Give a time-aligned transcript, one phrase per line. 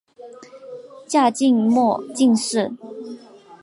[1.05, 2.71] 嘉靖末进士。